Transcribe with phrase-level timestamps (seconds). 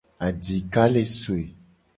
[0.27, 1.45] Adika le soe.